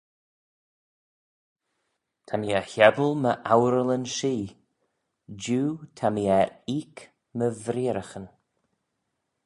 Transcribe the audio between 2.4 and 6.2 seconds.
er hebbal my ourallyn-shee: jiu ta